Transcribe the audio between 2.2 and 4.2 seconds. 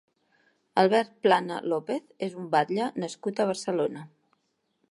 és un batlle nascut a Barcelona.